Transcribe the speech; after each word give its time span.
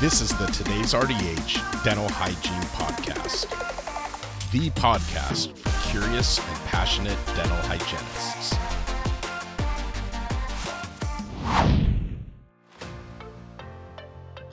This 0.00 0.20
is 0.20 0.28
the 0.38 0.46
Today's 0.46 0.94
RDH 0.94 1.82
Dental 1.82 2.08
Hygiene 2.08 2.62
Podcast, 2.70 3.50
the 4.52 4.70
podcast 4.80 5.58
for 5.58 5.90
curious 5.90 6.38
and 6.38 6.56
passionate 6.66 7.18
dental 7.34 7.56
hygienists. 7.62 8.54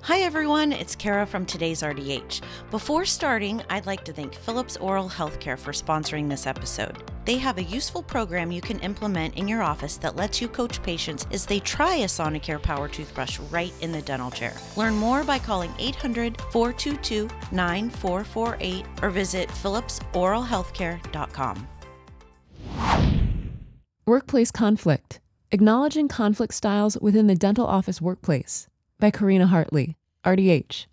Hi 0.02 0.22
everyone, 0.22 0.72
it's 0.72 0.96
Kara 0.96 1.28
from 1.28 1.46
today's 1.46 1.84
RDH. 1.84 2.42
Before 2.76 3.06
starting, 3.06 3.64
I'd 3.70 3.86
like 3.86 4.04
to 4.04 4.12
thank 4.12 4.34
Philips 4.34 4.76
Oral 4.76 5.08
Healthcare 5.08 5.58
for 5.58 5.72
sponsoring 5.72 6.28
this 6.28 6.46
episode. 6.46 7.10
They 7.24 7.38
have 7.38 7.58
a 7.58 7.64
useful 7.64 8.04
program 8.04 8.52
you 8.52 8.60
can 8.60 8.82
implement 8.82 9.38
in 9.38 9.48
your 9.48 9.64
office 9.64 9.96
that 10.00 10.18
lets 10.18 10.42
you 10.42 10.50
coach 10.50 10.84
patients 10.84 11.26
as 11.32 11.46
they 11.46 11.62
try 11.62 11.96
a 11.96 12.08
Sonicare 12.08 12.62
Power 12.62 12.90
Toothbrush 12.90 13.40
right 13.50 13.72
in 13.80 13.94
the 13.94 14.02
dental 14.02 14.30
chair. 14.30 14.52
Learn 14.76 14.96
more 14.96 15.24
by 15.24 15.40
calling 15.40 15.72
800 15.80 16.36
422 16.52 17.30
9448 17.54 18.86
or 19.02 19.10
visit 19.10 19.48
philipsoralhealthcare.com. 19.48 21.68
Workplace 24.06 24.52
Conflict 24.52 25.22
Acknowledging 25.54 26.10
Conflict 26.10 26.54
Styles 26.54 26.98
Within 27.00 27.28
the 27.28 27.36
Dental 27.36 27.66
Office 27.66 28.02
Workplace 28.02 28.68
by 29.00 29.12
Karina 29.12 29.48
Hartley, 29.48 29.96
RDH. 30.26 30.88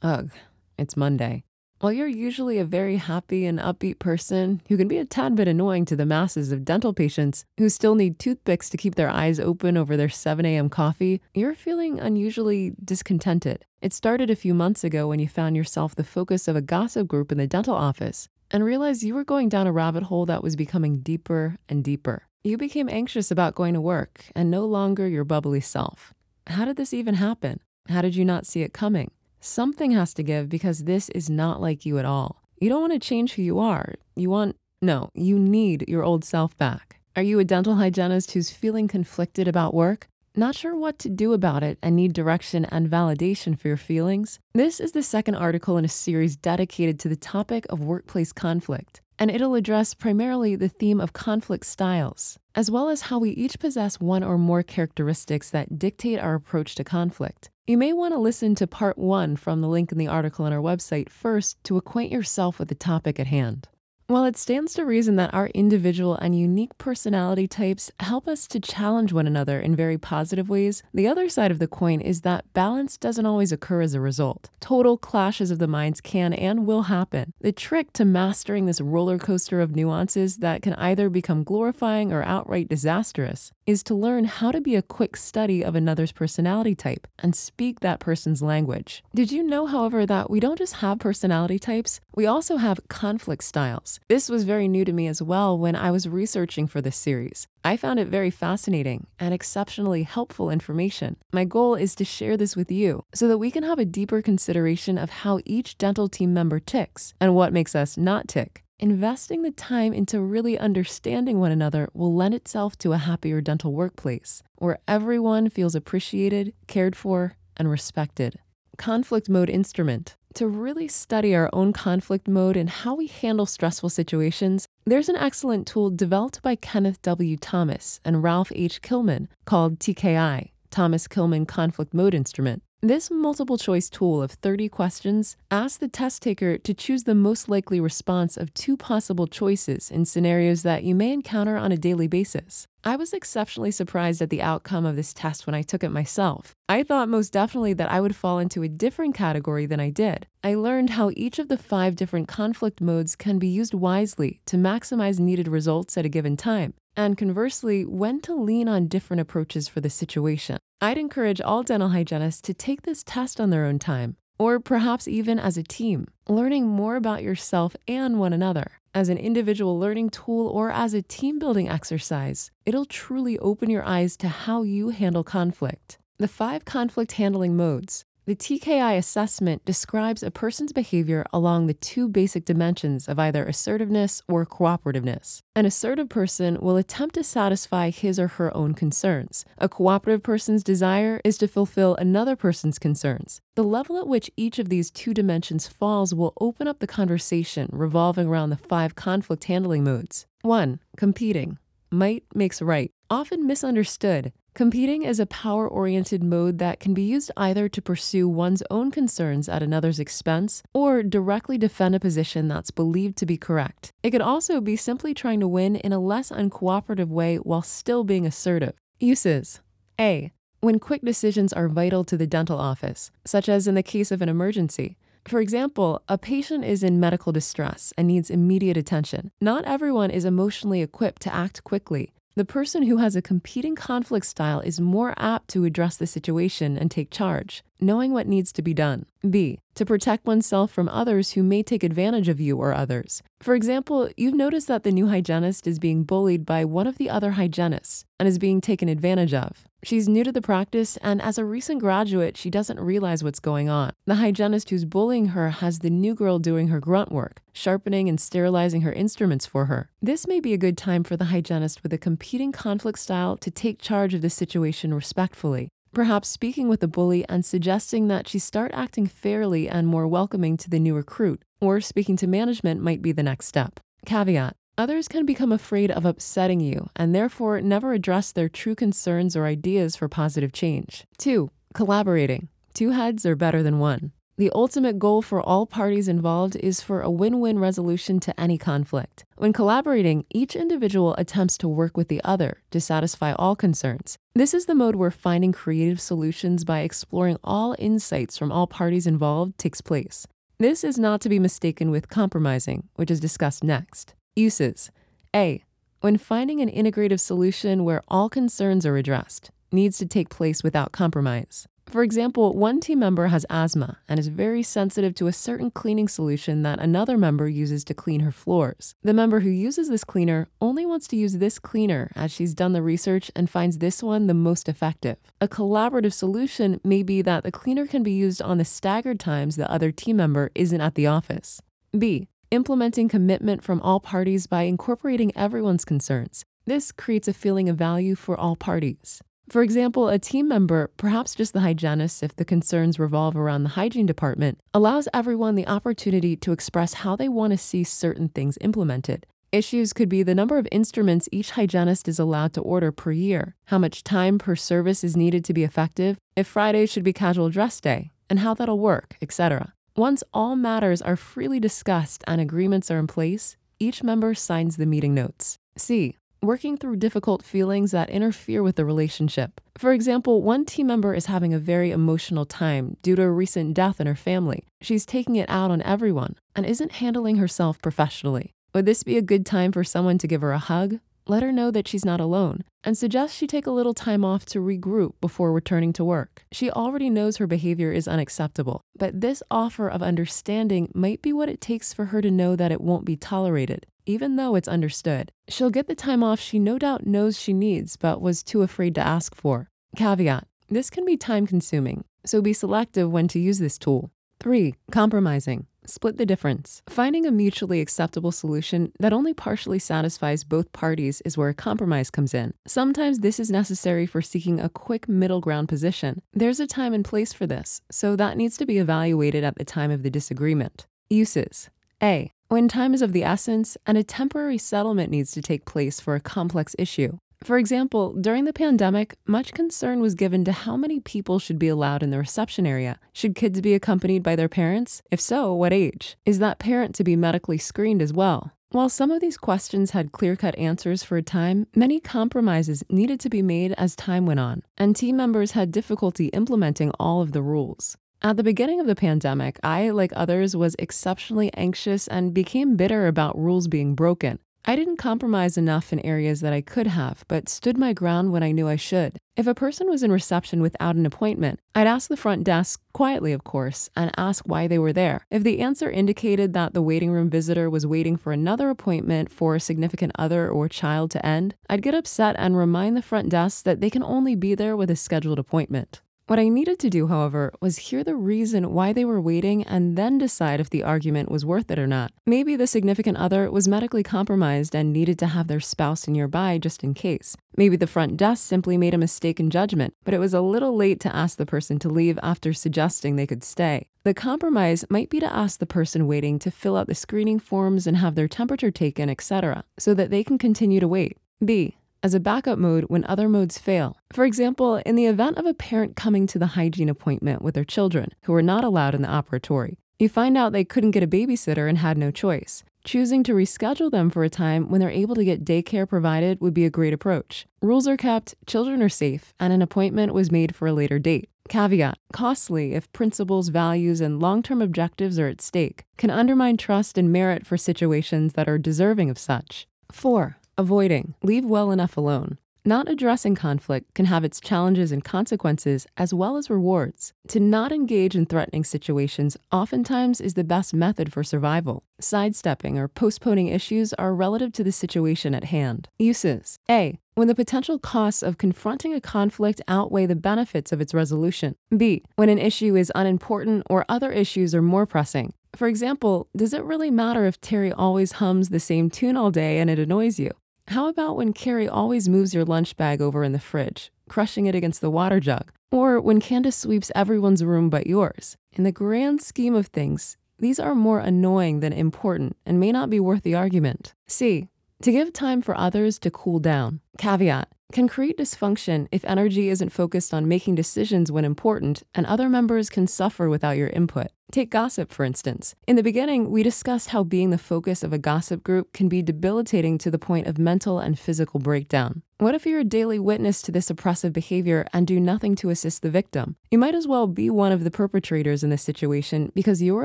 Ugh, 0.00 0.30
it's 0.78 0.96
Monday. 0.96 1.44
While 1.80 1.92
you're 1.92 2.06
usually 2.06 2.58
a 2.58 2.64
very 2.64 2.96
happy 2.96 3.44
and 3.44 3.58
upbeat 3.58 3.98
person 3.98 4.62
who 4.68 4.76
can 4.76 4.88
be 4.88 4.96
a 4.96 5.04
tad 5.04 5.34
bit 5.34 5.48
annoying 5.48 5.84
to 5.86 5.96
the 5.96 6.06
masses 6.06 6.50
of 6.50 6.64
dental 6.64 6.94
patients 6.94 7.44
who 7.58 7.68
still 7.68 7.94
need 7.94 8.18
toothpicks 8.18 8.70
to 8.70 8.76
keep 8.76 8.94
their 8.94 9.10
eyes 9.10 9.38
open 9.38 9.76
over 9.76 9.96
their 9.96 10.08
7 10.08 10.46
a.m. 10.46 10.70
coffee, 10.70 11.20
you're 11.34 11.54
feeling 11.54 12.00
unusually 12.00 12.72
discontented. 12.82 13.66
It 13.82 13.92
started 13.92 14.30
a 14.30 14.36
few 14.36 14.54
months 14.54 14.82
ago 14.82 15.08
when 15.08 15.18
you 15.18 15.28
found 15.28 15.56
yourself 15.56 15.94
the 15.94 16.04
focus 16.04 16.48
of 16.48 16.56
a 16.56 16.62
gossip 16.62 17.06
group 17.06 17.30
in 17.30 17.38
the 17.38 17.46
dental 17.46 17.74
office 17.74 18.28
and 18.50 18.64
realized 18.64 19.02
you 19.02 19.14
were 19.14 19.24
going 19.24 19.48
down 19.48 19.66
a 19.66 19.72
rabbit 19.72 20.04
hole 20.04 20.24
that 20.26 20.42
was 20.42 20.56
becoming 20.56 21.00
deeper 21.00 21.58
and 21.68 21.84
deeper. 21.84 22.28
You 22.44 22.56
became 22.56 22.88
anxious 22.88 23.30
about 23.30 23.54
going 23.54 23.74
to 23.74 23.80
work 23.80 24.26
and 24.34 24.50
no 24.50 24.64
longer 24.64 25.08
your 25.08 25.24
bubbly 25.24 25.60
self. 25.60 26.14
How 26.46 26.64
did 26.64 26.76
this 26.76 26.94
even 26.94 27.16
happen? 27.16 27.60
How 27.88 28.00
did 28.00 28.16
you 28.16 28.24
not 28.24 28.46
see 28.46 28.62
it 28.62 28.72
coming? 28.72 29.10
Something 29.46 29.90
has 29.90 30.14
to 30.14 30.22
give 30.22 30.48
because 30.48 30.84
this 30.84 31.10
is 31.10 31.28
not 31.28 31.60
like 31.60 31.84
you 31.84 31.98
at 31.98 32.06
all. 32.06 32.42
You 32.58 32.70
don't 32.70 32.80
want 32.80 32.94
to 32.94 32.98
change 32.98 33.34
who 33.34 33.42
you 33.42 33.58
are. 33.58 33.92
You 34.16 34.30
want, 34.30 34.56
no, 34.80 35.10
you 35.12 35.38
need 35.38 35.84
your 35.86 36.02
old 36.02 36.24
self 36.24 36.56
back. 36.56 36.98
Are 37.14 37.22
you 37.22 37.38
a 37.38 37.44
dental 37.44 37.74
hygienist 37.74 38.32
who's 38.32 38.50
feeling 38.50 38.88
conflicted 38.88 39.46
about 39.46 39.74
work? 39.74 40.08
Not 40.34 40.54
sure 40.54 40.74
what 40.74 40.98
to 41.00 41.10
do 41.10 41.34
about 41.34 41.62
it 41.62 41.76
and 41.82 41.94
need 41.94 42.14
direction 42.14 42.64
and 42.64 42.88
validation 42.88 43.58
for 43.58 43.68
your 43.68 43.76
feelings? 43.76 44.40
This 44.54 44.80
is 44.80 44.92
the 44.92 45.02
second 45.02 45.34
article 45.34 45.76
in 45.76 45.84
a 45.84 45.88
series 45.90 46.36
dedicated 46.36 46.98
to 47.00 47.10
the 47.10 47.14
topic 47.14 47.66
of 47.68 47.80
workplace 47.80 48.32
conflict 48.32 49.02
and 49.18 49.30
it'll 49.30 49.54
address 49.54 49.94
primarily 49.94 50.56
the 50.56 50.68
theme 50.68 51.00
of 51.00 51.12
conflict 51.12 51.66
styles, 51.66 52.38
as 52.54 52.70
well 52.70 52.88
as 52.88 53.02
how 53.02 53.18
we 53.18 53.30
each 53.30 53.58
possess 53.58 54.00
one 54.00 54.24
or 54.24 54.38
more 54.38 54.62
characteristics 54.62 55.50
that 55.50 55.78
dictate 55.78 56.18
our 56.18 56.34
approach 56.34 56.74
to 56.74 56.84
conflict. 56.84 57.50
You 57.66 57.78
may 57.78 57.94
want 57.94 58.12
to 58.12 58.18
listen 58.18 58.54
to 58.56 58.66
part 58.66 58.98
one 58.98 59.36
from 59.36 59.62
the 59.62 59.68
link 59.68 59.90
in 59.90 59.96
the 59.96 60.06
article 60.06 60.44
on 60.44 60.52
our 60.52 60.60
website 60.60 61.08
first 61.08 61.64
to 61.64 61.78
acquaint 61.78 62.12
yourself 62.12 62.58
with 62.58 62.68
the 62.68 62.74
topic 62.74 63.18
at 63.18 63.28
hand. 63.28 63.68
While 64.06 64.26
it 64.26 64.36
stands 64.36 64.74
to 64.74 64.84
reason 64.84 65.16
that 65.16 65.32
our 65.32 65.46
individual 65.54 66.14
and 66.14 66.38
unique 66.38 66.76
personality 66.76 67.48
types 67.48 67.90
help 68.00 68.28
us 68.28 68.46
to 68.48 68.60
challenge 68.60 69.14
one 69.14 69.26
another 69.26 69.58
in 69.58 69.74
very 69.74 69.96
positive 69.96 70.50
ways, 70.50 70.82
the 70.92 71.08
other 71.08 71.30
side 71.30 71.50
of 71.50 71.58
the 71.58 71.66
coin 71.66 72.02
is 72.02 72.20
that 72.20 72.44
balance 72.52 72.98
doesn't 72.98 73.24
always 73.24 73.50
occur 73.50 73.80
as 73.80 73.94
a 73.94 74.02
result. 74.02 74.50
Total 74.60 74.98
clashes 74.98 75.50
of 75.50 75.58
the 75.58 75.66
minds 75.66 76.02
can 76.02 76.34
and 76.34 76.66
will 76.66 76.82
happen. 76.82 77.32
The 77.40 77.50
trick 77.50 77.94
to 77.94 78.04
mastering 78.04 78.66
this 78.66 78.78
roller 78.78 79.18
coaster 79.18 79.62
of 79.62 79.74
nuances 79.74 80.36
that 80.36 80.60
can 80.60 80.74
either 80.74 81.08
become 81.08 81.42
glorifying 81.42 82.12
or 82.12 82.22
outright 82.24 82.68
disastrous 82.68 83.52
is 83.64 83.82
to 83.84 83.94
learn 83.94 84.26
how 84.26 84.52
to 84.52 84.60
be 84.60 84.74
a 84.74 84.82
quick 84.82 85.16
study 85.16 85.64
of 85.64 85.74
another's 85.74 86.12
personality 86.12 86.74
type 86.74 87.06
and 87.20 87.34
speak 87.34 87.80
that 87.80 88.00
person's 88.00 88.42
language. 88.42 89.02
Did 89.14 89.32
you 89.32 89.42
know, 89.42 89.64
however, 89.64 90.04
that 90.04 90.28
we 90.28 90.40
don't 90.40 90.58
just 90.58 90.74
have 90.74 90.98
personality 90.98 91.58
types, 91.58 92.00
we 92.14 92.26
also 92.26 92.56
have 92.56 92.88
conflict 92.88 93.42
styles? 93.44 94.00
This 94.08 94.28
was 94.28 94.44
very 94.44 94.68
new 94.68 94.84
to 94.84 94.92
me 94.92 95.06
as 95.06 95.20
well 95.20 95.58
when 95.58 95.74
I 95.74 95.90
was 95.90 96.08
researching 96.08 96.66
for 96.66 96.80
this 96.80 96.96
series. 96.96 97.46
I 97.64 97.76
found 97.76 97.98
it 97.98 98.08
very 98.08 98.30
fascinating 98.30 99.06
and 99.18 99.34
exceptionally 99.34 100.04
helpful 100.04 100.50
information. 100.50 101.16
My 101.32 101.44
goal 101.44 101.74
is 101.74 101.94
to 101.96 102.04
share 102.04 102.36
this 102.36 102.56
with 102.56 102.70
you 102.70 103.04
so 103.14 103.28
that 103.28 103.38
we 103.38 103.50
can 103.50 103.62
have 103.62 103.78
a 103.78 103.84
deeper 103.84 104.22
consideration 104.22 104.98
of 104.98 105.10
how 105.10 105.40
each 105.44 105.78
dental 105.78 106.08
team 106.08 106.32
member 106.32 106.60
ticks 106.60 107.14
and 107.20 107.34
what 107.34 107.52
makes 107.52 107.74
us 107.74 107.96
not 107.96 108.28
tick. 108.28 108.64
Investing 108.78 109.42
the 109.42 109.52
time 109.52 109.92
into 109.92 110.20
really 110.20 110.58
understanding 110.58 111.38
one 111.38 111.52
another 111.52 111.88
will 111.94 112.14
lend 112.14 112.34
itself 112.34 112.76
to 112.78 112.92
a 112.92 112.98
happier 112.98 113.40
dental 113.40 113.72
workplace 113.72 114.42
where 114.56 114.78
everyone 114.88 115.48
feels 115.48 115.74
appreciated, 115.74 116.52
cared 116.66 116.96
for, 116.96 117.36
and 117.56 117.70
respected. 117.70 118.38
Conflict 118.76 119.28
Mode 119.28 119.48
Instrument. 119.48 120.16
To 120.34 120.48
really 120.48 120.88
study 120.88 121.32
our 121.36 121.48
own 121.52 121.72
conflict 121.72 122.26
mode 122.26 122.56
and 122.56 122.68
how 122.68 122.96
we 122.96 123.06
handle 123.06 123.46
stressful 123.46 123.90
situations, 123.90 124.66
there's 124.84 125.08
an 125.08 125.14
excellent 125.14 125.64
tool 125.64 125.90
developed 125.90 126.42
by 126.42 126.56
Kenneth 126.56 127.00
W. 127.02 127.36
Thomas 127.36 128.00
and 128.04 128.20
Ralph 128.20 128.50
H. 128.52 128.82
Kilmann 128.82 129.28
called 129.44 129.78
TKI, 129.78 130.50
Thomas 130.70 131.06
Kilmann 131.06 131.46
Conflict 131.46 131.94
Mode 131.94 132.14
Instrument. 132.14 132.64
This 132.84 133.10
multiple 133.10 133.56
choice 133.56 133.88
tool 133.88 134.22
of 134.22 134.32
30 134.32 134.68
questions 134.68 135.38
asks 135.50 135.78
the 135.78 135.88
test 135.88 136.20
taker 136.20 136.58
to 136.58 136.74
choose 136.74 137.04
the 137.04 137.14
most 137.14 137.48
likely 137.48 137.80
response 137.80 138.36
of 138.36 138.52
two 138.52 138.76
possible 138.76 139.26
choices 139.26 139.90
in 139.90 140.04
scenarios 140.04 140.64
that 140.64 140.84
you 140.84 140.94
may 140.94 141.10
encounter 141.10 141.56
on 141.56 141.72
a 141.72 141.78
daily 141.78 142.08
basis. 142.08 142.66
I 142.84 142.96
was 142.96 143.14
exceptionally 143.14 143.70
surprised 143.70 144.20
at 144.20 144.28
the 144.28 144.42
outcome 144.42 144.84
of 144.84 144.96
this 144.96 145.14
test 145.14 145.46
when 145.46 145.54
I 145.54 145.62
took 145.62 145.82
it 145.82 145.88
myself. 145.88 146.52
I 146.68 146.82
thought 146.82 147.08
most 147.08 147.32
definitely 147.32 147.72
that 147.72 147.90
I 147.90 148.02
would 148.02 148.14
fall 148.14 148.38
into 148.38 148.62
a 148.62 148.68
different 148.68 149.14
category 149.14 149.64
than 149.64 149.80
I 149.80 149.88
did. 149.88 150.26
I 150.42 150.54
learned 150.54 150.90
how 150.90 151.10
each 151.16 151.38
of 151.38 151.48
the 151.48 151.56
five 151.56 151.96
different 151.96 152.28
conflict 152.28 152.82
modes 152.82 153.16
can 153.16 153.38
be 153.38 153.48
used 153.48 153.72
wisely 153.72 154.42
to 154.44 154.58
maximize 154.58 155.18
needed 155.18 155.48
results 155.48 155.96
at 155.96 156.04
a 156.04 156.10
given 156.10 156.36
time, 156.36 156.74
and 156.94 157.16
conversely, 157.16 157.86
when 157.86 158.20
to 158.20 158.34
lean 158.34 158.68
on 158.68 158.88
different 158.88 159.22
approaches 159.22 159.68
for 159.68 159.80
the 159.80 159.88
situation. 159.88 160.58
I'd 160.80 160.98
encourage 160.98 161.40
all 161.40 161.62
dental 161.62 161.90
hygienists 161.90 162.40
to 162.42 162.54
take 162.54 162.82
this 162.82 163.02
test 163.02 163.40
on 163.40 163.50
their 163.50 163.64
own 163.64 163.78
time, 163.78 164.16
or 164.38 164.60
perhaps 164.60 165.08
even 165.08 165.38
as 165.38 165.56
a 165.56 165.62
team, 165.62 166.08
learning 166.28 166.66
more 166.66 166.96
about 166.96 167.22
yourself 167.22 167.74
and 167.88 168.18
one 168.18 168.32
another. 168.32 168.72
As 168.94 169.08
an 169.08 169.18
individual 169.18 169.78
learning 169.78 170.10
tool 170.10 170.46
or 170.48 170.70
as 170.70 170.94
a 170.94 171.02
team 171.02 171.38
building 171.38 171.68
exercise, 171.68 172.50
it'll 172.64 172.84
truly 172.84 173.38
open 173.38 173.70
your 173.70 173.84
eyes 173.84 174.16
to 174.18 174.28
how 174.28 174.62
you 174.62 174.90
handle 174.90 175.24
conflict. 175.24 175.98
The 176.18 176.28
five 176.28 176.64
conflict 176.64 177.12
handling 177.12 177.56
modes 177.56 178.04
the 178.26 178.34
TKI 178.34 178.96
assessment 178.96 179.62
describes 179.66 180.22
a 180.22 180.30
person's 180.30 180.72
behavior 180.72 181.26
along 181.30 181.66
the 181.66 181.74
two 181.74 182.08
basic 182.08 182.46
dimensions 182.46 183.06
of 183.06 183.18
either 183.18 183.44
assertiveness 183.44 184.22
or 184.26 184.46
cooperativeness. 184.46 185.40
An 185.54 185.66
assertive 185.66 186.08
person 186.08 186.58
will 186.60 186.78
attempt 186.78 187.16
to 187.16 187.24
satisfy 187.24 187.90
his 187.90 188.18
or 188.18 188.28
her 188.28 188.56
own 188.56 188.72
concerns. 188.72 189.44
A 189.58 189.68
cooperative 189.68 190.22
person's 190.22 190.64
desire 190.64 191.20
is 191.22 191.36
to 191.36 191.48
fulfill 191.48 191.96
another 191.96 192.34
person's 192.34 192.78
concerns. 192.78 193.42
The 193.56 193.62
level 193.62 193.98
at 193.98 194.08
which 194.08 194.30
each 194.38 194.58
of 194.58 194.70
these 194.70 194.90
two 194.90 195.12
dimensions 195.12 195.68
falls 195.68 196.14
will 196.14 196.32
open 196.40 196.66
up 196.66 196.78
the 196.78 196.86
conversation 196.86 197.68
revolving 197.72 198.26
around 198.26 198.48
the 198.48 198.56
five 198.56 198.94
conflict 198.94 199.44
handling 199.44 199.84
modes. 199.84 200.26
1. 200.40 200.80
Competing. 200.96 201.58
Might 201.90 202.24
makes 202.34 202.62
right. 202.62 202.90
Often 203.10 203.46
misunderstood. 203.46 204.32
Competing 204.54 205.02
is 205.02 205.18
a 205.18 205.26
power 205.26 205.66
oriented 205.66 206.22
mode 206.22 206.58
that 206.58 206.78
can 206.78 206.94
be 206.94 207.02
used 207.02 207.28
either 207.36 207.68
to 207.68 207.82
pursue 207.82 208.28
one's 208.28 208.62
own 208.70 208.88
concerns 208.92 209.48
at 209.48 209.64
another's 209.64 209.98
expense 209.98 210.62
or 210.72 211.02
directly 211.02 211.58
defend 211.58 211.96
a 211.96 211.98
position 211.98 212.46
that's 212.46 212.70
believed 212.70 213.16
to 213.16 213.26
be 213.26 213.36
correct. 213.36 213.90
It 214.04 214.12
could 214.12 214.20
also 214.20 214.60
be 214.60 214.76
simply 214.76 215.12
trying 215.12 215.40
to 215.40 215.48
win 215.48 215.74
in 215.74 215.92
a 215.92 215.98
less 215.98 216.30
uncooperative 216.30 217.08
way 217.08 217.38
while 217.38 217.62
still 217.62 218.04
being 218.04 218.24
assertive. 218.24 218.74
Uses 219.00 219.60
A. 220.00 220.30
When 220.60 220.78
quick 220.78 221.02
decisions 221.02 221.52
are 221.52 221.68
vital 221.68 222.04
to 222.04 222.16
the 222.16 222.28
dental 222.28 222.60
office, 222.60 223.10
such 223.24 223.48
as 223.48 223.66
in 223.66 223.74
the 223.74 223.82
case 223.82 224.12
of 224.12 224.22
an 224.22 224.28
emergency. 224.28 224.96
For 225.26 225.40
example, 225.40 226.00
a 226.08 226.16
patient 226.16 226.64
is 226.64 226.84
in 226.84 227.00
medical 227.00 227.32
distress 227.32 227.92
and 227.98 228.06
needs 228.06 228.30
immediate 228.30 228.76
attention. 228.76 229.32
Not 229.40 229.64
everyone 229.64 230.12
is 230.12 230.24
emotionally 230.24 230.80
equipped 230.80 231.22
to 231.22 231.34
act 231.34 231.64
quickly. 231.64 232.12
The 232.36 232.44
person 232.44 232.82
who 232.82 232.96
has 232.96 233.14
a 233.14 233.22
competing 233.22 233.76
conflict 233.76 234.26
style 234.26 234.58
is 234.58 234.80
more 234.80 235.14
apt 235.16 235.46
to 235.50 235.64
address 235.64 235.96
the 235.96 236.06
situation 236.06 236.76
and 236.76 236.90
take 236.90 237.12
charge, 237.12 237.62
knowing 237.80 238.12
what 238.12 238.26
needs 238.26 238.52
to 238.54 238.62
be 238.62 238.74
done. 238.74 239.06
B. 239.28 239.60
To 239.76 239.86
protect 239.86 240.26
oneself 240.26 240.72
from 240.72 240.88
others 240.88 241.32
who 241.32 241.44
may 241.44 241.62
take 241.62 241.84
advantage 241.84 242.28
of 242.28 242.40
you 242.40 242.56
or 242.56 242.74
others. 242.74 243.22
For 243.38 243.54
example, 243.54 244.10
you've 244.16 244.34
noticed 244.34 244.66
that 244.66 244.82
the 244.82 244.90
new 244.90 245.06
hygienist 245.06 245.68
is 245.68 245.78
being 245.78 246.02
bullied 246.02 246.44
by 246.44 246.64
one 246.64 246.88
of 246.88 246.98
the 246.98 247.08
other 247.08 247.32
hygienists 247.32 248.04
and 248.18 248.26
is 248.28 248.40
being 248.40 248.60
taken 248.60 248.88
advantage 248.88 249.32
of. 249.32 249.68
She's 249.84 250.08
new 250.08 250.24
to 250.24 250.32
the 250.32 250.40
practice, 250.40 250.96
and 251.02 251.20
as 251.20 251.36
a 251.36 251.44
recent 251.44 251.80
graduate, 251.80 252.38
she 252.38 252.48
doesn't 252.48 252.80
realize 252.80 253.22
what's 253.22 253.38
going 253.38 253.68
on. 253.68 253.92
The 254.06 254.14
hygienist 254.14 254.70
who's 254.70 254.86
bullying 254.86 255.26
her 255.26 255.50
has 255.50 255.80
the 255.80 255.90
new 255.90 256.14
girl 256.14 256.38
doing 256.38 256.68
her 256.68 256.80
grunt 256.80 257.12
work, 257.12 257.42
sharpening 257.52 258.08
and 258.08 258.18
sterilizing 258.18 258.80
her 258.80 258.94
instruments 258.94 259.44
for 259.44 259.66
her. 259.66 259.90
This 260.00 260.26
may 260.26 260.40
be 260.40 260.54
a 260.54 260.58
good 260.58 260.78
time 260.78 261.04
for 261.04 261.18
the 261.18 261.26
hygienist 261.26 261.82
with 261.82 261.92
a 261.92 261.98
competing 261.98 262.50
conflict 262.50 262.98
style 262.98 263.36
to 263.36 263.50
take 263.50 263.78
charge 263.78 264.14
of 264.14 264.22
the 264.22 264.30
situation 264.30 264.94
respectfully. 264.94 265.68
Perhaps 265.92 266.28
speaking 266.28 266.66
with 266.66 266.80
the 266.80 266.88
bully 266.88 267.28
and 267.28 267.44
suggesting 267.44 268.08
that 268.08 268.26
she 268.26 268.38
start 268.38 268.70
acting 268.72 269.06
fairly 269.06 269.68
and 269.68 269.86
more 269.86 270.08
welcoming 270.08 270.56
to 270.56 270.70
the 270.70 270.80
new 270.80 270.94
recruit, 270.94 271.42
or 271.60 271.82
speaking 271.82 272.16
to 272.16 272.26
management 272.26 272.80
might 272.80 273.02
be 273.02 273.12
the 273.12 273.22
next 273.22 273.48
step. 273.48 273.80
Caveat 274.06 274.56
Others 274.76 275.06
can 275.06 275.24
become 275.24 275.52
afraid 275.52 275.92
of 275.92 276.04
upsetting 276.04 276.58
you 276.58 276.90
and 276.96 277.14
therefore 277.14 277.60
never 277.60 277.92
address 277.92 278.32
their 278.32 278.48
true 278.48 278.74
concerns 278.74 279.36
or 279.36 279.46
ideas 279.46 279.94
for 279.94 280.08
positive 280.08 280.52
change. 280.52 281.04
Two, 281.16 281.50
collaborating. 281.74 282.48
Two 282.72 282.90
heads 282.90 283.24
are 283.24 283.36
better 283.36 283.62
than 283.62 283.78
one. 283.78 284.10
The 284.36 284.50
ultimate 284.52 284.98
goal 284.98 285.22
for 285.22 285.40
all 285.40 285.64
parties 285.64 286.08
involved 286.08 286.56
is 286.56 286.80
for 286.80 287.00
a 287.00 287.10
win 287.10 287.38
win 287.38 287.60
resolution 287.60 288.18
to 288.18 288.40
any 288.40 288.58
conflict. 288.58 289.24
When 289.36 289.52
collaborating, 289.52 290.24
each 290.34 290.56
individual 290.56 291.14
attempts 291.14 291.56
to 291.58 291.68
work 291.68 291.96
with 291.96 292.08
the 292.08 292.20
other 292.24 292.60
to 292.72 292.80
satisfy 292.80 293.32
all 293.34 293.54
concerns. 293.54 294.16
This 294.34 294.52
is 294.52 294.66
the 294.66 294.74
mode 294.74 294.96
where 294.96 295.12
finding 295.12 295.52
creative 295.52 296.00
solutions 296.00 296.64
by 296.64 296.80
exploring 296.80 297.38
all 297.44 297.76
insights 297.78 298.36
from 298.36 298.50
all 298.50 298.66
parties 298.66 299.06
involved 299.06 299.56
takes 299.56 299.80
place. 299.80 300.26
This 300.58 300.82
is 300.82 300.98
not 300.98 301.20
to 301.20 301.28
be 301.28 301.38
mistaken 301.38 301.92
with 301.92 302.08
compromising, 302.08 302.88
which 302.96 303.12
is 303.12 303.20
discussed 303.20 303.62
next. 303.62 304.14
Uses 304.36 304.90
A. 305.32 305.62
When 306.00 306.18
finding 306.18 306.60
an 306.60 306.68
integrative 306.68 307.20
solution 307.20 307.84
where 307.84 308.02
all 308.08 308.28
concerns 308.28 308.84
are 308.84 308.96
addressed, 308.96 309.52
needs 309.70 309.96
to 309.98 310.06
take 310.06 310.28
place 310.28 310.64
without 310.64 310.90
compromise. 310.90 311.68
For 311.86 312.02
example, 312.02 312.52
one 312.52 312.80
team 312.80 312.98
member 312.98 313.28
has 313.28 313.46
asthma 313.48 313.98
and 314.08 314.18
is 314.18 314.26
very 314.26 314.64
sensitive 314.64 315.14
to 315.16 315.28
a 315.28 315.32
certain 315.32 315.70
cleaning 315.70 316.08
solution 316.08 316.64
that 316.64 316.80
another 316.80 317.16
member 317.16 317.46
uses 317.46 317.84
to 317.84 317.94
clean 317.94 318.20
her 318.20 318.32
floors. 318.32 318.96
The 319.02 319.14
member 319.14 319.40
who 319.40 319.50
uses 319.50 319.88
this 319.88 320.02
cleaner 320.02 320.48
only 320.60 320.84
wants 320.84 321.06
to 321.08 321.16
use 321.16 321.34
this 321.34 321.60
cleaner 321.60 322.10
as 322.16 322.32
she's 322.32 322.54
done 322.54 322.72
the 322.72 322.82
research 322.82 323.30
and 323.36 323.48
finds 323.48 323.78
this 323.78 324.02
one 324.02 324.26
the 324.26 324.34
most 324.34 324.68
effective. 324.68 325.18
A 325.40 325.46
collaborative 325.46 326.12
solution 326.12 326.80
may 326.82 327.04
be 327.04 327.22
that 327.22 327.44
the 327.44 327.52
cleaner 327.52 327.86
can 327.86 328.02
be 328.02 328.10
used 328.10 328.42
on 328.42 328.58
the 328.58 328.64
staggered 328.64 329.20
times 329.20 329.54
the 329.54 329.70
other 329.70 329.92
team 329.92 330.16
member 330.16 330.50
isn't 330.56 330.80
at 330.80 330.96
the 330.96 331.06
office. 331.06 331.62
B 331.96 332.26
implementing 332.54 333.08
commitment 333.08 333.62
from 333.62 333.80
all 333.82 334.00
parties 334.00 334.46
by 334.46 334.62
incorporating 334.62 335.32
everyone's 335.36 335.84
concerns. 335.84 336.44
This 336.64 336.92
creates 336.92 337.28
a 337.28 337.34
feeling 337.34 337.68
of 337.68 337.76
value 337.76 338.14
for 338.14 338.38
all 338.38 338.56
parties. 338.56 339.20
For 339.48 339.62
example, 339.62 340.08
a 340.08 340.18
team 340.18 340.48
member, 340.48 340.90
perhaps 340.96 341.34
just 341.34 341.52
the 341.52 341.60
hygienist 341.60 342.22
if 342.22 342.34
the 342.34 342.46
concerns 342.46 342.98
revolve 342.98 343.36
around 343.36 343.64
the 343.64 343.70
hygiene 343.70 344.06
department, 344.06 344.58
allows 344.72 345.08
everyone 345.12 345.54
the 345.54 345.68
opportunity 345.68 346.34
to 346.36 346.52
express 346.52 346.94
how 346.94 347.14
they 347.14 347.28
want 347.28 347.50
to 347.50 347.58
see 347.58 347.84
certain 347.84 348.30
things 348.30 348.56
implemented. 348.62 349.26
Issues 349.52 349.92
could 349.92 350.08
be 350.08 350.22
the 350.22 350.34
number 350.34 350.56
of 350.56 350.66
instruments 350.72 351.28
each 351.30 351.52
hygienist 351.52 352.08
is 352.08 352.18
allowed 352.18 352.54
to 352.54 352.60
order 352.62 352.90
per 352.90 353.12
year, 353.12 353.54
how 353.66 353.78
much 353.78 354.02
time 354.02 354.38
per 354.38 354.56
service 354.56 355.04
is 355.04 355.16
needed 355.16 355.44
to 355.44 355.52
be 355.52 355.62
effective, 355.62 356.16
if 356.34 356.46
Friday 356.46 356.86
should 356.86 357.04
be 357.04 357.12
casual 357.12 357.50
dress 357.50 357.80
day, 357.80 358.10
and 358.30 358.38
how 358.38 358.54
that'll 358.54 358.78
work, 358.78 359.16
etc. 359.20 359.74
Once 359.96 360.24
all 360.32 360.56
matters 360.56 361.00
are 361.00 361.14
freely 361.14 361.60
discussed 361.60 362.24
and 362.26 362.40
agreements 362.40 362.90
are 362.90 362.98
in 362.98 363.06
place, 363.06 363.56
each 363.78 364.02
member 364.02 364.34
signs 364.34 364.76
the 364.76 364.84
meeting 364.84 365.14
notes. 365.14 365.56
C. 365.76 366.16
Working 366.42 366.76
through 366.76 366.96
difficult 366.96 367.44
feelings 367.44 367.92
that 367.92 368.10
interfere 368.10 368.60
with 368.60 368.74
the 368.74 368.84
relationship. 368.84 369.60
For 369.78 369.92
example, 369.92 370.42
one 370.42 370.64
team 370.64 370.88
member 370.88 371.14
is 371.14 371.26
having 371.26 371.54
a 371.54 371.60
very 371.60 371.92
emotional 371.92 372.44
time 372.44 372.96
due 373.02 373.14
to 373.14 373.22
a 373.22 373.30
recent 373.30 373.72
death 373.72 374.00
in 374.00 374.08
her 374.08 374.16
family. 374.16 374.64
She's 374.80 375.06
taking 375.06 375.36
it 375.36 375.48
out 375.48 375.70
on 375.70 375.80
everyone 375.82 376.34
and 376.56 376.66
isn't 376.66 376.92
handling 376.92 377.36
herself 377.36 377.80
professionally. 377.80 378.50
Would 378.74 378.86
this 378.86 379.04
be 379.04 379.16
a 379.16 379.22
good 379.22 379.46
time 379.46 379.70
for 379.70 379.84
someone 379.84 380.18
to 380.18 380.26
give 380.26 380.40
her 380.40 380.50
a 380.50 380.58
hug, 380.58 380.98
let 381.26 381.42
her 381.42 381.52
know 381.52 381.70
that 381.70 381.88
she's 381.88 382.04
not 382.04 382.20
alone, 382.20 382.64
and 382.82 382.96
suggest 382.96 383.36
she 383.36 383.46
take 383.46 383.66
a 383.66 383.70
little 383.70 383.94
time 383.94 384.24
off 384.24 384.44
to 384.46 384.58
regroup 384.58 385.12
before 385.20 385.52
returning 385.52 385.92
to 385.94 386.04
work. 386.04 386.44
She 386.52 386.70
already 386.70 387.10
knows 387.10 387.36
her 387.36 387.46
behavior 387.46 387.92
is 387.92 388.08
unacceptable, 388.08 388.80
but 388.98 389.20
this 389.20 389.42
offer 389.50 389.88
of 389.88 390.02
understanding 390.02 390.90
might 390.94 391.22
be 391.22 391.32
what 391.32 391.48
it 391.48 391.60
takes 391.60 391.92
for 391.92 392.06
her 392.06 392.20
to 392.20 392.30
know 392.30 392.56
that 392.56 392.72
it 392.72 392.80
won't 392.80 393.04
be 393.04 393.16
tolerated, 393.16 393.86
even 394.06 394.36
though 394.36 394.54
it's 394.54 394.68
understood. 394.68 395.32
She'll 395.48 395.70
get 395.70 395.88
the 395.88 395.94
time 395.94 396.22
off 396.22 396.40
she 396.40 396.58
no 396.58 396.78
doubt 396.78 397.06
knows 397.06 397.38
she 397.38 397.52
needs 397.52 397.96
but 397.96 398.20
was 398.20 398.42
too 398.42 398.62
afraid 398.62 398.94
to 398.96 399.00
ask 399.00 399.34
for. 399.34 399.68
Caveat 399.96 400.46
this 400.68 400.88
can 400.88 401.04
be 401.04 401.16
time 401.16 401.46
consuming, 401.46 402.04
so 402.24 402.40
be 402.40 402.52
selective 402.52 403.10
when 403.10 403.28
to 403.28 403.38
use 403.38 403.58
this 403.58 403.78
tool. 403.78 404.10
3. 404.40 404.74
Compromising. 404.90 405.66
Split 405.86 406.16
the 406.16 406.26
difference. 406.26 406.82
Finding 406.88 407.26
a 407.26 407.30
mutually 407.30 407.80
acceptable 407.80 408.32
solution 408.32 408.92
that 408.98 409.12
only 409.12 409.34
partially 409.34 409.78
satisfies 409.78 410.44
both 410.44 410.72
parties 410.72 411.20
is 411.22 411.36
where 411.36 411.50
a 411.50 411.54
compromise 411.54 412.10
comes 412.10 412.32
in. 412.32 412.54
Sometimes 412.66 413.20
this 413.20 413.38
is 413.38 413.50
necessary 413.50 414.06
for 414.06 414.22
seeking 414.22 414.60
a 414.60 414.68
quick 414.68 415.08
middle 415.08 415.40
ground 415.40 415.68
position. 415.68 416.22
There's 416.32 416.60
a 416.60 416.66
time 416.66 416.94
and 416.94 417.04
place 417.04 417.32
for 417.32 417.46
this, 417.46 417.82
so 417.90 418.16
that 418.16 418.36
needs 418.36 418.56
to 418.56 418.66
be 418.66 418.78
evaluated 418.78 419.44
at 419.44 419.56
the 419.56 419.64
time 419.64 419.90
of 419.90 420.02
the 420.02 420.10
disagreement. 420.10 420.86
Uses 421.10 421.68
A. 422.02 422.32
When 422.48 422.68
time 422.68 422.94
is 422.94 423.02
of 423.02 423.12
the 423.12 423.24
essence 423.24 423.76
and 423.86 423.98
a 423.98 424.04
temporary 424.04 424.58
settlement 424.58 425.10
needs 425.10 425.32
to 425.32 425.42
take 425.42 425.64
place 425.64 425.98
for 426.00 426.14
a 426.14 426.20
complex 426.20 426.76
issue. 426.78 427.18
For 427.44 427.58
example, 427.58 428.14
during 428.14 428.46
the 428.46 428.54
pandemic, 428.54 429.16
much 429.26 429.52
concern 429.52 430.00
was 430.00 430.14
given 430.14 430.46
to 430.46 430.52
how 430.52 430.78
many 430.78 430.98
people 430.98 431.38
should 431.38 431.58
be 431.58 431.68
allowed 431.68 432.02
in 432.02 432.08
the 432.08 432.16
reception 432.16 432.64
area. 432.66 432.98
Should 433.12 433.34
kids 433.34 433.60
be 433.60 433.74
accompanied 433.74 434.22
by 434.22 434.34
their 434.34 434.48
parents? 434.48 435.02
If 435.10 435.20
so, 435.20 435.52
what 435.52 435.70
age? 435.70 436.16
Is 436.24 436.38
that 436.38 436.58
parent 436.58 436.94
to 436.94 437.04
be 437.04 437.16
medically 437.16 437.58
screened 437.58 438.00
as 438.00 438.14
well? 438.14 438.52
While 438.70 438.88
some 438.88 439.10
of 439.10 439.20
these 439.20 439.36
questions 439.36 439.90
had 439.90 440.10
clear 440.10 440.36
cut 440.36 440.56
answers 440.58 441.02
for 441.02 441.18
a 441.18 441.22
time, 441.22 441.66
many 441.76 442.00
compromises 442.00 442.82
needed 442.88 443.20
to 443.20 443.28
be 443.28 443.42
made 443.42 443.72
as 443.72 443.94
time 443.94 444.24
went 444.24 444.40
on, 444.40 444.62
and 444.78 444.96
team 444.96 445.18
members 445.18 445.50
had 445.50 445.70
difficulty 445.70 446.28
implementing 446.28 446.92
all 446.98 447.20
of 447.20 447.32
the 447.32 447.42
rules. 447.42 447.98
At 448.22 448.38
the 448.38 448.42
beginning 448.42 448.80
of 448.80 448.86
the 448.86 448.96
pandemic, 448.96 449.60
I, 449.62 449.90
like 449.90 450.12
others, 450.16 450.56
was 450.56 450.76
exceptionally 450.78 451.52
anxious 451.52 452.08
and 452.08 452.32
became 452.32 452.74
bitter 452.74 453.06
about 453.06 453.38
rules 453.38 453.68
being 453.68 453.94
broken. 453.94 454.38
I 454.66 454.76
didn't 454.76 454.96
compromise 454.96 455.58
enough 455.58 455.92
in 455.92 456.00
areas 456.00 456.40
that 456.40 456.54
I 456.54 456.62
could 456.62 456.86
have, 456.86 457.26
but 457.28 457.50
stood 457.50 457.76
my 457.76 457.92
ground 457.92 458.32
when 458.32 458.42
I 458.42 458.52
knew 458.52 458.66
I 458.66 458.76
should. 458.76 459.18
If 459.36 459.46
a 459.46 459.54
person 459.54 459.90
was 459.90 460.02
in 460.02 460.10
reception 460.10 460.62
without 460.62 460.96
an 460.96 461.04
appointment, 461.04 461.60
I'd 461.74 461.86
ask 461.86 462.08
the 462.08 462.16
front 462.16 462.44
desk, 462.44 462.80
quietly 462.94 463.32
of 463.32 463.44
course, 463.44 463.90
and 463.94 464.10
ask 464.16 464.44
why 464.46 464.66
they 464.66 464.78
were 464.78 464.94
there. 464.94 465.26
If 465.30 465.42
the 465.42 465.60
answer 465.60 465.90
indicated 465.90 466.54
that 466.54 466.72
the 466.72 466.80
waiting 466.80 467.10
room 467.10 467.28
visitor 467.28 467.68
was 467.68 467.86
waiting 467.86 468.16
for 468.16 468.32
another 468.32 468.70
appointment 468.70 469.30
for 469.30 469.54
a 469.54 469.60
significant 469.60 470.12
other 470.18 470.48
or 470.48 470.70
child 470.70 471.10
to 471.10 471.26
end, 471.26 471.56
I'd 471.68 471.82
get 471.82 471.94
upset 471.94 472.34
and 472.38 472.56
remind 472.56 472.96
the 472.96 473.02
front 473.02 473.28
desk 473.28 473.64
that 473.64 473.82
they 473.82 473.90
can 473.90 474.02
only 474.02 474.34
be 474.34 474.54
there 474.54 474.78
with 474.78 474.90
a 474.90 474.96
scheduled 474.96 475.38
appointment. 475.38 476.00
What 476.26 476.38
I 476.38 476.48
needed 476.48 476.78
to 476.78 476.88
do, 476.88 477.08
however, 477.08 477.52
was 477.60 477.76
hear 477.76 478.02
the 478.02 478.16
reason 478.16 478.72
why 478.72 478.94
they 478.94 479.04
were 479.04 479.20
waiting 479.20 479.62
and 479.64 479.94
then 479.94 480.16
decide 480.16 480.58
if 480.58 480.70
the 480.70 480.82
argument 480.82 481.30
was 481.30 481.44
worth 481.44 481.70
it 481.70 481.78
or 481.78 481.86
not. 481.86 482.12
Maybe 482.24 482.56
the 482.56 482.66
significant 482.66 483.18
other 483.18 483.50
was 483.50 483.68
medically 483.68 484.02
compromised 484.02 484.74
and 484.74 484.90
needed 484.90 485.18
to 485.18 485.26
have 485.26 485.48
their 485.48 485.60
spouse 485.60 486.08
nearby 486.08 486.56
just 486.56 486.82
in 486.82 486.94
case. 486.94 487.36
Maybe 487.58 487.76
the 487.76 487.86
front 487.86 488.16
desk 488.16 488.42
simply 488.42 488.78
made 488.78 488.94
a 488.94 488.98
mistake 488.98 489.38
in 489.38 489.50
judgment, 489.50 489.92
but 490.02 490.14
it 490.14 490.18
was 490.18 490.32
a 490.32 490.40
little 490.40 490.74
late 490.74 490.98
to 491.00 491.14
ask 491.14 491.36
the 491.36 491.44
person 491.44 491.78
to 491.80 491.90
leave 491.90 492.18
after 492.22 492.54
suggesting 492.54 493.16
they 493.16 493.26
could 493.26 493.44
stay. 493.44 493.88
The 494.04 494.14
compromise 494.14 494.82
might 494.88 495.10
be 495.10 495.20
to 495.20 495.30
ask 495.30 495.58
the 495.58 495.66
person 495.66 496.06
waiting 496.06 496.38
to 496.38 496.50
fill 496.50 496.78
out 496.78 496.86
the 496.86 496.94
screening 496.94 497.38
forms 497.38 497.86
and 497.86 497.98
have 497.98 498.14
their 498.14 498.28
temperature 498.28 498.70
taken, 498.70 499.10
etc., 499.10 499.64
so 499.78 499.92
that 499.92 500.08
they 500.08 500.24
can 500.24 500.38
continue 500.38 500.80
to 500.80 500.88
wait. 500.88 501.18
B 501.44 501.76
as 502.04 502.12
a 502.12 502.20
backup 502.20 502.58
mode 502.58 502.84
when 502.84 503.02
other 503.06 503.30
modes 503.30 503.58
fail. 503.58 503.96
For 504.12 504.26
example, 504.26 504.76
in 504.84 504.94
the 504.94 505.06
event 505.06 505.38
of 505.38 505.46
a 505.46 505.54
parent 505.54 505.96
coming 505.96 506.26
to 506.28 506.38
the 506.38 506.48
hygiene 506.48 506.90
appointment 506.90 507.40
with 507.40 507.54
their 507.54 507.64
children 507.64 508.12
who 508.24 508.34
are 508.34 508.42
not 508.42 508.62
allowed 508.62 508.94
in 508.94 509.00
the 509.00 509.08
operatory, 509.08 509.78
you 509.98 510.10
find 510.10 510.36
out 510.36 510.52
they 510.52 510.64
couldn't 510.64 510.90
get 510.90 511.02
a 511.02 511.08
babysitter 511.08 511.66
and 511.66 511.78
had 511.78 511.96
no 511.96 512.10
choice. 512.10 512.62
Choosing 512.84 513.22
to 513.22 513.32
reschedule 513.32 513.90
them 513.90 514.10
for 514.10 514.22
a 514.22 514.28
time 514.28 514.68
when 514.68 514.78
they're 514.78 514.90
able 514.90 515.14
to 515.14 515.24
get 515.24 515.46
daycare 515.46 515.88
provided 515.88 516.38
would 516.42 516.52
be 516.52 516.66
a 516.66 516.70
great 516.70 516.92
approach. 516.92 517.46
Rules 517.62 517.88
are 517.88 517.96
kept, 517.96 518.34
children 518.46 518.82
are 518.82 518.90
safe, 518.90 519.32
and 519.40 519.54
an 519.54 519.62
appointment 519.62 520.12
was 520.12 520.30
made 520.30 520.54
for 520.54 520.68
a 520.68 520.74
later 520.74 520.98
date. 520.98 521.30
Caveat 521.48 521.96
costly 522.12 522.74
if 522.74 522.92
principles, 522.92 523.48
values, 523.48 524.02
and 524.02 524.20
long 524.20 524.42
term 524.42 524.60
objectives 524.60 525.18
are 525.18 525.28
at 525.28 525.40
stake, 525.40 525.84
can 525.96 526.10
undermine 526.10 526.58
trust 526.58 526.98
and 526.98 527.10
merit 527.10 527.46
for 527.46 527.56
situations 527.56 528.34
that 528.34 528.48
are 528.48 528.58
deserving 528.58 529.08
of 529.08 529.16
such. 529.18 529.66
4. 529.90 530.36
Avoiding, 530.56 531.14
leave 531.22 531.44
well 531.44 531.72
enough 531.72 531.96
alone. 531.96 532.38
Not 532.64 532.88
addressing 532.88 533.34
conflict 533.34 533.92
can 533.92 534.06
have 534.06 534.24
its 534.24 534.40
challenges 534.40 534.92
and 534.92 535.04
consequences 535.04 535.86
as 535.96 536.14
well 536.14 536.36
as 536.36 536.48
rewards. 536.48 537.12
To 537.28 537.40
not 537.40 537.72
engage 537.72 538.14
in 538.14 538.24
threatening 538.24 538.64
situations 538.64 539.36
oftentimes 539.52 540.20
is 540.20 540.34
the 540.34 540.44
best 540.44 540.72
method 540.72 541.12
for 541.12 541.24
survival. 541.24 541.82
Sidestepping 542.00 542.78
or 542.78 542.88
postponing 542.88 543.48
issues 543.48 543.92
are 543.94 544.14
relative 544.14 544.52
to 544.52 544.64
the 544.64 544.72
situation 544.72 545.34
at 545.34 545.44
hand. 545.44 545.88
Uses 545.98 546.58
A. 546.70 546.98
when 547.16 547.28
the 547.28 547.34
potential 547.34 547.78
costs 547.78 548.22
of 548.22 548.38
confronting 548.38 548.94
a 548.94 549.00
conflict 549.00 549.60
outweigh 549.68 550.06
the 550.06 550.16
benefits 550.16 550.72
of 550.72 550.80
its 550.80 550.94
resolution. 550.94 551.56
B. 551.76 552.04
When 552.14 552.28
an 552.28 552.38
issue 552.38 552.76
is 552.76 552.92
unimportant 552.94 553.64
or 553.68 553.84
other 553.88 554.12
issues 554.12 554.54
are 554.54 554.62
more 554.62 554.86
pressing. 554.86 555.34
For 555.54 555.68
example, 555.68 556.28
does 556.34 556.54
it 556.54 556.64
really 556.64 556.90
matter 556.90 557.26
if 557.26 557.40
Terry 557.40 557.72
always 557.72 558.12
hums 558.12 558.48
the 558.48 558.60
same 558.60 558.88
tune 558.88 559.16
all 559.16 559.30
day 559.30 559.58
and 559.58 559.68
it 559.68 559.78
annoys 559.78 560.18
you? 560.18 560.30
How 560.68 560.88
about 560.88 561.16
when 561.16 561.32
Carrie 561.32 561.68
always 561.68 562.08
moves 562.08 562.34
your 562.34 562.44
lunch 562.44 562.76
bag 562.76 563.00
over 563.00 563.22
in 563.22 563.32
the 563.32 563.38
fridge, 563.38 563.92
crushing 564.08 564.46
it 564.46 564.54
against 564.54 564.80
the 564.80 564.90
water 564.90 565.20
jug? 565.20 565.52
Or 565.70 566.00
when 566.00 566.20
Candace 566.20 566.56
sweeps 566.56 566.90
everyone's 566.94 567.44
room 567.44 567.68
but 567.68 567.86
yours? 567.86 568.36
In 568.52 568.64
the 568.64 568.72
grand 568.72 569.20
scheme 569.20 569.54
of 569.54 569.66
things, 569.66 570.16
these 570.38 570.58
are 570.58 570.74
more 570.74 571.00
annoying 571.00 571.60
than 571.60 571.72
important 571.72 572.36
and 572.46 572.58
may 572.58 572.72
not 572.72 572.90
be 572.90 572.98
worth 572.98 573.22
the 573.22 573.34
argument. 573.34 573.94
C. 574.06 574.48
To 574.82 574.90
give 574.90 575.12
time 575.12 575.42
for 575.42 575.56
others 575.56 575.98
to 576.00 576.10
cool 576.10 576.40
down. 576.40 576.80
Caveat 576.98 577.48
can 577.72 577.86
create 577.86 578.18
dysfunction 578.18 578.88
if 578.90 579.04
energy 579.04 579.48
isn't 579.48 579.70
focused 579.70 580.14
on 580.14 580.28
making 580.28 580.54
decisions 580.54 581.12
when 581.12 581.24
important 581.24 581.82
and 581.94 582.06
other 582.06 582.28
members 582.28 582.70
can 582.70 582.86
suffer 582.86 583.28
without 583.28 583.56
your 583.56 583.68
input. 583.68 584.08
Take 584.34 584.50
gossip, 584.50 584.90
for 584.90 585.04
instance. 585.04 585.54
In 585.64 585.76
the 585.76 585.82
beginning, 585.84 586.28
we 586.28 586.42
discussed 586.42 586.88
how 586.88 587.04
being 587.04 587.30
the 587.30 587.38
focus 587.38 587.84
of 587.84 587.92
a 587.92 587.98
gossip 587.98 588.42
group 588.42 588.72
can 588.72 588.88
be 588.88 589.00
debilitating 589.00 589.78
to 589.78 589.92
the 589.92 589.96
point 589.96 590.26
of 590.26 590.38
mental 590.38 590.80
and 590.80 590.98
physical 590.98 591.38
breakdown. 591.38 592.02
What 592.18 592.34
if 592.34 592.44
you're 592.44 592.58
a 592.58 592.64
daily 592.64 592.98
witness 592.98 593.40
to 593.42 593.52
this 593.52 593.70
oppressive 593.70 594.12
behavior 594.12 594.66
and 594.72 594.88
do 594.88 594.98
nothing 594.98 595.36
to 595.36 595.50
assist 595.50 595.82
the 595.82 595.88
victim? 595.88 596.34
You 596.50 596.58
might 596.58 596.74
as 596.74 596.88
well 596.88 597.06
be 597.06 597.30
one 597.30 597.52
of 597.52 597.62
the 597.62 597.70
perpetrators 597.70 598.42
in 598.42 598.50
this 598.50 598.64
situation 598.64 599.30
because 599.36 599.62
your 599.62 599.84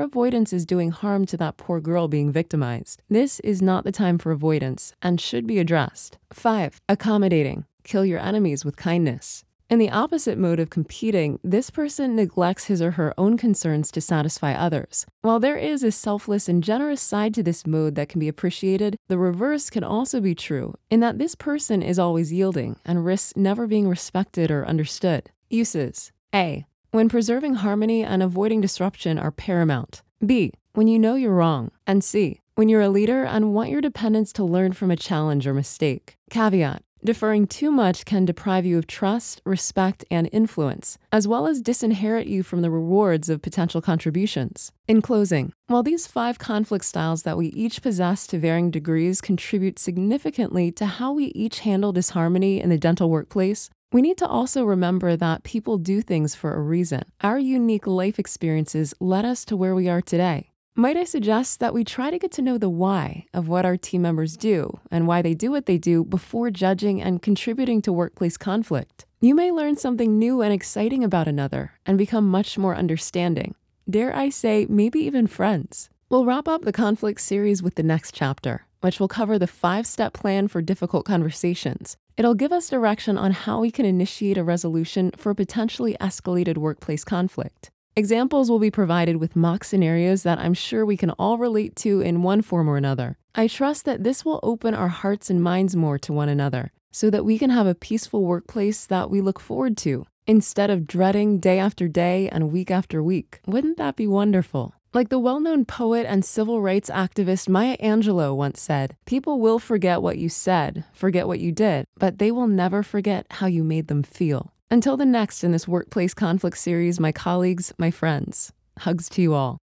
avoidance 0.00 0.52
is 0.52 0.66
doing 0.66 0.90
harm 0.90 1.26
to 1.26 1.36
that 1.36 1.56
poor 1.56 1.80
girl 1.80 2.08
being 2.08 2.32
victimized. 2.32 3.04
This 3.08 3.38
is 3.44 3.62
not 3.62 3.84
the 3.84 3.92
time 3.92 4.18
for 4.18 4.32
avoidance 4.32 4.92
and 5.00 5.20
should 5.20 5.46
be 5.46 5.60
addressed. 5.60 6.18
5. 6.32 6.80
Accommodating. 6.88 7.66
Kill 7.84 8.04
your 8.04 8.18
enemies 8.18 8.64
with 8.64 8.74
kindness. 8.76 9.44
In 9.70 9.78
the 9.78 9.90
opposite 9.90 10.36
mode 10.36 10.58
of 10.58 10.68
competing, 10.68 11.38
this 11.44 11.70
person 11.70 12.16
neglects 12.16 12.64
his 12.64 12.82
or 12.82 12.90
her 12.90 13.14
own 13.16 13.36
concerns 13.36 13.92
to 13.92 14.00
satisfy 14.00 14.52
others. 14.52 15.06
While 15.22 15.38
there 15.38 15.56
is 15.56 15.84
a 15.84 15.92
selfless 15.92 16.48
and 16.48 16.60
generous 16.60 17.00
side 17.00 17.34
to 17.34 17.42
this 17.44 17.64
mode 17.64 17.94
that 17.94 18.08
can 18.08 18.18
be 18.18 18.26
appreciated, 18.26 18.96
the 19.06 19.16
reverse 19.16 19.70
can 19.70 19.84
also 19.84 20.20
be 20.20 20.34
true, 20.34 20.74
in 20.90 20.98
that 21.00 21.18
this 21.18 21.36
person 21.36 21.82
is 21.82 22.00
always 22.00 22.32
yielding 22.32 22.80
and 22.84 23.04
risks 23.04 23.36
never 23.36 23.68
being 23.68 23.86
respected 23.88 24.50
or 24.50 24.66
understood. 24.66 25.30
Uses 25.48 26.10
A. 26.34 26.66
When 26.90 27.08
preserving 27.08 27.54
harmony 27.54 28.02
and 28.02 28.24
avoiding 28.24 28.60
disruption 28.60 29.20
are 29.20 29.30
paramount. 29.30 30.02
B. 30.26 30.52
When 30.72 30.88
you 30.88 30.98
know 30.98 31.14
you're 31.14 31.32
wrong. 31.32 31.70
And 31.86 32.02
C. 32.02 32.40
When 32.56 32.68
you're 32.68 32.80
a 32.80 32.88
leader 32.88 33.22
and 33.22 33.54
want 33.54 33.70
your 33.70 33.80
dependents 33.80 34.32
to 34.32 34.42
learn 34.42 34.72
from 34.72 34.90
a 34.90 34.96
challenge 34.96 35.46
or 35.46 35.54
mistake. 35.54 36.16
Caveat 36.28 36.82
Deferring 37.02 37.46
too 37.46 37.70
much 37.70 38.04
can 38.04 38.26
deprive 38.26 38.66
you 38.66 38.76
of 38.76 38.86
trust, 38.86 39.40
respect, 39.46 40.04
and 40.10 40.28
influence, 40.32 40.98
as 41.10 41.26
well 41.26 41.46
as 41.46 41.62
disinherit 41.62 42.26
you 42.26 42.42
from 42.42 42.60
the 42.60 42.70
rewards 42.70 43.30
of 43.30 43.40
potential 43.40 43.80
contributions. 43.80 44.70
In 44.86 45.00
closing, 45.00 45.54
while 45.66 45.82
these 45.82 46.06
five 46.06 46.38
conflict 46.38 46.84
styles 46.84 47.22
that 47.22 47.38
we 47.38 47.46
each 47.48 47.80
possess 47.80 48.26
to 48.26 48.38
varying 48.38 48.70
degrees 48.70 49.22
contribute 49.22 49.78
significantly 49.78 50.70
to 50.72 50.84
how 50.84 51.12
we 51.12 51.26
each 51.26 51.60
handle 51.60 51.92
disharmony 51.92 52.60
in 52.60 52.68
the 52.68 52.76
dental 52.76 53.08
workplace, 53.08 53.70
we 53.92 54.02
need 54.02 54.18
to 54.18 54.26
also 54.26 54.64
remember 54.64 55.16
that 55.16 55.42
people 55.42 55.78
do 55.78 56.02
things 56.02 56.34
for 56.34 56.54
a 56.54 56.60
reason. 56.60 57.04
Our 57.22 57.38
unique 57.38 57.86
life 57.86 58.18
experiences 58.18 58.92
led 59.00 59.24
us 59.24 59.46
to 59.46 59.56
where 59.56 59.74
we 59.74 59.88
are 59.88 60.02
today. 60.02 60.49
Might 60.80 60.96
I 60.96 61.04
suggest 61.04 61.60
that 61.60 61.74
we 61.74 61.84
try 61.84 62.10
to 62.10 62.18
get 62.18 62.32
to 62.32 62.40
know 62.40 62.56
the 62.56 62.70
why 62.70 63.26
of 63.34 63.48
what 63.48 63.66
our 63.66 63.76
team 63.76 64.00
members 64.00 64.34
do 64.34 64.80
and 64.90 65.06
why 65.06 65.20
they 65.20 65.34
do 65.34 65.50
what 65.50 65.66
they 65.66 65.76
do 65.76 66.04
before 66.04 66.50
judging 66.50 67.02
and 67.02 67.20
contributing 67.20 67.82
to 67.82 67.92
workplace 67.92 68.38
conflict? 68.38 69.04
You 69.20 69.34
may 69.34 69.52
learn 69.52 69.76
something 69.76 70.18
new 70.18 70.40
and 70.40 70.54
exciting 70.54 71.04
about 71.04 71.28
another 71.28 71.72
and 71.84 71.98
become 71.98 72.30
much 72.30 72.56
more 72.56 72.74
understanding. 72.74 73.54
Dare 73.90 74.16
I 74.16 74.30
say, 74.30 74.66
maybe 74.70 75.00
even 75.00 75.26
friends. 75.26 75.90
We'll 76.08 76.24
wrap 76.24 76.48
up 76.48 76.62
the 76.62 76.72
conflict 76.72 77.20
series 77.20 77.62
with 77.62 77.74
the 77.74 77.82
next 77.82 78.14
chapter, 78.14 78.64
which 78.80 78.98
will 78.98 79.06
cover 79.06 79.38
the 79.38 79.46
five 79.46 79.86
step 79.86 80.14
plan 80.14 80.48
for 80.48 80.62
difficult 80.62 81.04
conversations. 81.04 81.98
It'll 82.16 82.32
give 82.32 82.52
us 82.52 82.70
direction 82.70 83.18
on 83.18 83.32
how 83.32 83.60
we 83.60 83.70
can 83.70 83.84
initiate 83.84 84.38
a 84.38 84.44
resolution 84.44 85.10
for 85.14 85.28
a 85.28 85.34
potentially 85.34 85.94
escalated 86.00 86.56
workplace 86.56 87.04
conflict. 87.04 87.70
Examples 88.00 88.50
will 88.50 88.58
be 88.58 88.70
provided 88.70 89.16
with 89.16 89.36
mock 89.36 89.62
scenarios 89.62 90.22
that 90.22 90.38
I'm 90.38 90.54
sure 90.54 90.86
we 90.86 90.96
can 90.96 91.10
all 91.18 91.36
relate 91.36 91.76
to 91.84 92.00
in 92.00 92.22
one 92.22 92.40
form 92.40 92.66
or 92.66 92.78
another. 92.78 93.18
I 93.34 93.46
trust 93.46 93.84
that 93.84 94.04
this 94.04 94.24
will 94.24 94.40
open 94.42 94.72
our 94.72 94.88
hearts 94.88 95.28
and 95.28 95.42
minds 95.42 95.76
more 95.76 95.98
to 95.98 96.12
one 96.14 96.30
another 96.30 96.72
so 96.90 97.10
that 97.10 97.26
we 97.26 97.38
can 97.38 97.50
have 97.50 97.66
a 97.66 97.74
peaceful 97.74 98.24
workplace 98.24 98.86
that 98.86 99.10
we 99.10 99.20
look 99.20 99.38
forward 99.38 99.76
to 99.84 100.06
instead 100.26 100.70
of 100.70 100.86
dreading 100.86 101.40
day 101.40 101.58
after 101.58 101.88
day 101.88 102.26
and 102.30 102.50
week 102.50 102.70
after 102.70 103.02
week. 103.02 103.40
Wouldn't 103.46 103.76
that 103.76 103.96
be 103.96 104.06
wonderful? 104.06 104.72
Like 104.94 105.10
the 105.10 105.18
well 105.18 105.38
known 105.38 105.66
poet 105.66 106.06
and 106.08 106.24
civil 106.24 106.62
rights 106.62 106.88
activist 106.88 107.50
Maya 107.50 107.76
Angelou 107.82 108.34
once 108.34 108.62
said, 108.62 108.96
People 109.04 109.40
will 109.40 109.58
forget 109.58 110.00
what 110.00 110.16
you 110.16 110.30
said, 110.30 110.84
forget 110.94 111.26
what 111.28 111.40
you 111.40 111.52
did, 111.52 111.84
but 111.98 112.18
they 112.18 112.30
will 112.30 112.48
never 112.48 112.82
forget 112.82 113.26
how 113.30 113.46
you 113.46 113.62
made 113.62 113.88
them 113.88 114.02
feel. 114.02 114.54
Until 114.72 114.96
the 114.96 115.04
next 115.04 115.42
in 115.42 115.50
this 115.50 115.66
workplace 115.66 116.14
conflict 116.14 116.56
series, 116.56 117.00
my 117.00 117.10
colleagues, 117.10 117.72
my 117.76 117.90
friends, 117.90 118.52
hugs 118.78 119.08
to 119.08 119.20
you 119.20 119.34
all. 119.34 119.58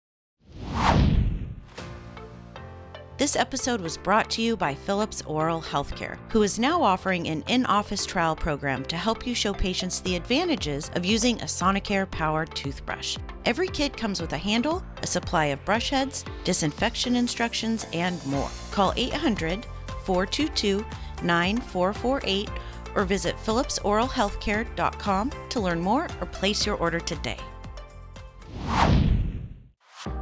This 3.19 3.35
episode 3.35 3.81
was 3.81 3.97
brought 3.97 4.31
to 4.31 4.43
you 4.43 4.57
by 4.57 4.77
Philips 4.77 5.21
Oral 5.23 5.61
Healthcare, 5.61 6.19
who 6.31 6.45
is 6.45 6.61
now 6.61 6.81
offering 6.81 7.27
an 7.27 7.43
in 7.49 7.67
office 7.67 8.07
trial 8.07 8.37
program 8.37 8.85
to 8.85 8.97
help 8.97 9.27
you 9.27 9.35
show 9.35 9.53
patients 9.53 10.01
the 10.01 10.15
advantages 10.15 10.89
of 10.95 11.05
using 11.05 11.41
a 11.41 11.47
Sonicare 11.47 12.09
powered 12.09 12.55
toothbrush. 12.55 13.19
Every 13.45 13.69
kit 13.69 13.97
comes 13.97 14.21
with 14.21 14.33
a 14.35 14.39
handle, 14.39 14.85
a 15.03 15.07
supply 15.09 15.47
of 15.47 15.65
brush 15.65 15.91
heads, 15.91 16.25
disinfection 16.45 17.17
instructions, 17.17 17.89
and 17.93 18.25
more. 18.27 18.51
Call 18.71 18.93
800 18.97 19.67
422 20.05 20.85
9448 21.25 22.49
or 22.95 23.05
visit 23.05 23.37
philipsoralhealthcare.com 23.37 25.33
to 25.49 25.61
learn 25.61 25.81
more 25.81 26.09
or 26.21 26.27
place 26.27 26.67
your 26.67 26.77
order 26.77 27.01
today. 27.01 27.39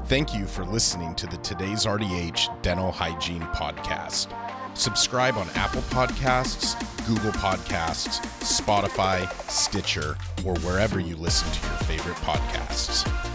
Thank 0.07 0.35
you 0.35 0.47
for 0.47 0.65
listening 0.65 1.15
to 1.15 1.27
the 1.27 1.37
Today's 1.39 1.87
RDH 1.87 2.63
Dental 2.63 2.91
Hygiene 2.91 3.43
Podcast. 3.43 4.37
Subscribe 4.77 5.37
on 5.37 5.49
Apple 5.55 5.83
Podcasts, 5.83 6.77
Google 7.07 7.33
Podcasts, 7.33 8.21
Spotify, 8.41 9.31
Stitcher, 9.49 10.17
or 10.45 10.55
wherever 10.61 11.01
you 11.01 11.17
listen 11.17 11.51
to 11.53 11.69
your 11.69 11.77
favorite 11.79 12.17
podcasts. 12.17 13.30